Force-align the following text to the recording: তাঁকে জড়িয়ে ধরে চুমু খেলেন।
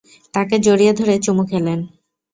তাঁকে 0.33 0.55
জড়িয়ে 0.59 0.93
ধরে 0.93 1.13
চুমু 1.19 1.43
খেলেন। 1.43 1.79